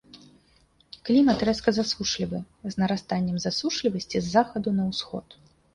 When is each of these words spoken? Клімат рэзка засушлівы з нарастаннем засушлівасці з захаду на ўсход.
Клімат 1.09 1.39
рэзка 1.51 1.69
засушлівы 1.79 2.39
з 2.71 2.83
нарастаннем 2.85 3.37
засушлівасці 3.47 4.17
з 4.21 4.27
захаду 4.35 4.69
на 4.81 4.93
ўсход. 4.93 5.27